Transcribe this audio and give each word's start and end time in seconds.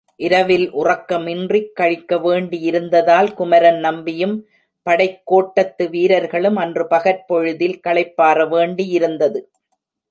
இரவில் 0.15 0.73
உறக்கமின்றி 0.73 1.71
கழிக்க 1.73 2.15
வேண்டியிருந்ததால் 2.15 3.33
குமரன் 3.33 3.79
நம்பியும் 3.79 4.47
படைக் 4.83 5.21
கோட்டத்து 5.31 5.89
வீரர்களும், 5.89 6.55
அன்று 6.55 6.87
பகற் 6.89 7.25
பொழுதில் 7.27 7.79
களைப்பாற 7.87 8.47
வேண்டியிருந்தது. 8.49 9.39